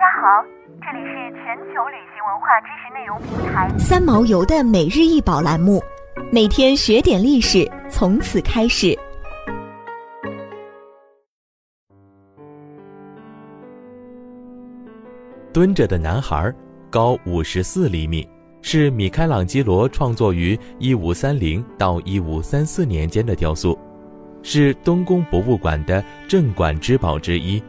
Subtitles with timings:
[0.00, 0.42] 家好，
[0.80, 5.78] 这里是全球旅行文化知识内容平台三毛游的每日一宝栏目，
[6.32, 8.98] 每天学点历史，从此开始。
[15.52, 16.50] 蹲着的男孩，
[16.88, 18.26] 高五十四厘米，
[18.62, 23.78] 是米开朗基罗创作于一五三零到一五三四年间的雕塑，
[24.42, 27.62] 是东宫博物馆的镇馆之宝之一。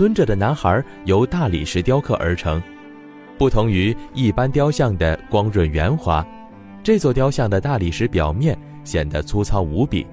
[0.00, 2.58] 蹲着的男孩由大理石雕刻而成，
[3.36, 6.26] 不同于一般雕像的光润圆滑，
[6.82, 10.06] 这座雕像的大理石表面显得粗糙无比，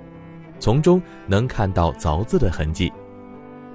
[0.59, 2.91] 从中能看到凿字的痕迹。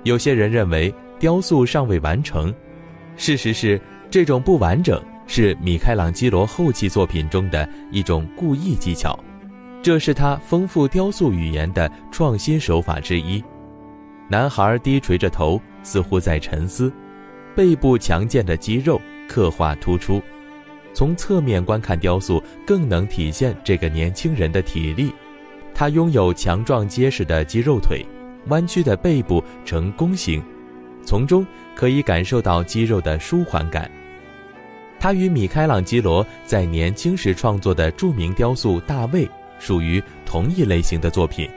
[0.02, 2.54] 有些人认为雕塑尚未完成，
[3.16, 9.18] 事实是这种不完整是米开朗基罗后期作品中的一种故意技巧，
[9.80, 13.42] 这是他丰富雕塑语言的创新手法之一。
[14.28, 15.58] 男孩低垂着头。
[15.82, 16.92] 似乎在沉思，
[17.54, 20.22] 背部强健的肌肉刻画突出。
[20.94, 25.12] 从侧面观看雕塑，更能体现这个年轻人的体力。
[25.74, 28.04] 他拥有强壮结实的肌肉腿，
[28.48, 30.42] 弯曲的背部呈弓形，
[31.04, 33.90] 从中可以感受到肌肉的舒缓感。
[35.00, 39.26] 他与米开朗基罗在年轻时创作的著名雕塑《大卫》
[39.58, 41.48] 属于同一类型的作品，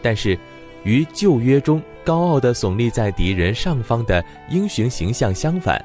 [0.00, 0.38] 但是。
[0.82, 5.82] 于旧约中高傲地耸立在敌人上方的英雄形象相反，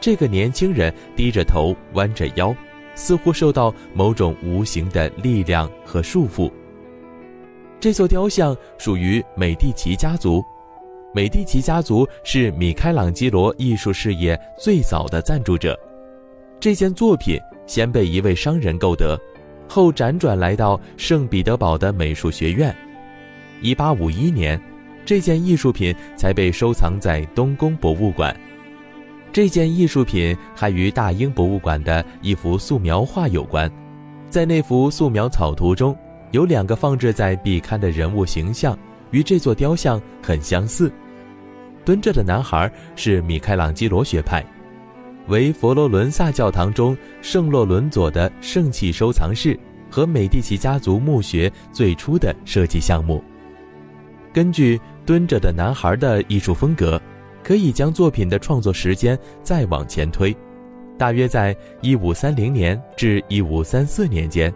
[0.00, 2.54] 这个年轻人低着头，弯着腰，
[2.94, 6.50] 似乎受到某种无形的力量和束缚。
[7.80, 10.42] 这座雕像属于美第奇家族，
[11.14, 15.78] 美第奇家族是米开朗基罗艺术事业最早的赞助者。
[16.60, 19.16] 这件作品先被一位商人购得，
[19.68, 22.74] 后辗转来到圣彼得堡的美术学院。
[23.60, 24.60] 一八五一年，
[25.08, 28.38] 这件艺术品才被收藏在东宫博物馆。
[29.32, 33.72] 这件艺术品还与大英博物馆的一幅素描画有关。
[34.28, 35.96] 在那幅素描草图中，
[36.32, 38.78] 有两个放置在壁龛的人物形象，
[39.10, 40.92] 与这座雕像很相似。
[41.86, 44.44] 蹲着的男孩是米开朗基罗学派，
[45.28, 49.58] 为佛罗伦萨教堂中圣洛伦佐的圣器收藏室
[49.90, 53.24] 和美第奇家族墓穴最初的设计项目。
[54.38, 57.02] 根据蹲着的男孩的艺术风格，
[57.42, 60.32] 可以将作品的创作时间再往前推，
[60.96, 64.54] 大约在一五三零年至一五三四年间。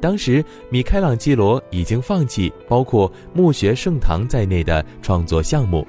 [0.00, 5.86] 当时，米开朗基罗已经放弃包括墓穴圣堂在内的创作项目，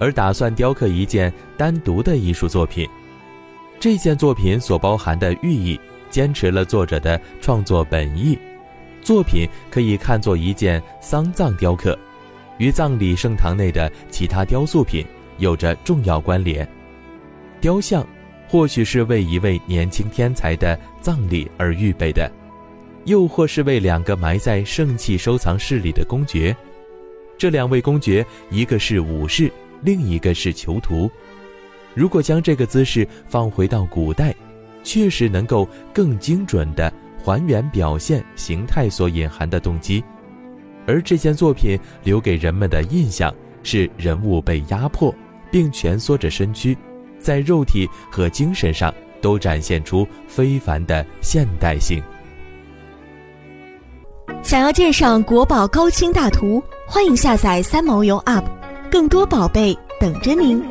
[0.00, 2.88] 而打算雕刻一件单独的艺术作品。
[3.78, 5.78] 这件作品所包含的寓意，
[6.10, 8.36] 坚持了作者的创作本意。
[9.00, 11.96] 作品可以看作一件丧葬雕刻。
[12.58, 15.04] 与葬礼圣堂内的其他雕塑品
[15.38, 16.68] 有着重要关联。
[17.60, 18.06] 雕像
[18.46, 22.30] 或许是为一位年轻天才的葬礼而预备的，
[23.04, 26.54] 又或是为两个埋在圣器收藏室里的公爵。
[27.36, 29.50] 这两位公爵，一个是武士，
[29.82, 31.10] 另一个是囚徒。
[31.94, 34.34] 如果将这个姿势放回到古代，
[34.82, 36.92] 确实能够更精准地
[37.22, 40.02] 还原表现形态所隐含的动机。
[40.88, 43.32] 而这件作品留给人们的印象
[43.62, 45.14] 是人物被压迫，
[45.52, 46.74] 并蜷缩着身躯，
[47.20, 52.02] 在肉体和精神上都展现出非凡的现代性。
[54.42, 58.44] 想要鉴赏国宝高清大图，欢迎下载三毛游 App，
[58.90, 60.64] 更多宝贝等着您。